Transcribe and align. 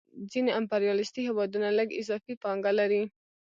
ځینې 0.31 0.51
امپریالیستي 0.59 1.21
هېوادونه 1.27 1.67
لږ 1.77 1.89
اضافي 2.01 2.33
پانګه 2.43 2.71
لري 2.79 3.03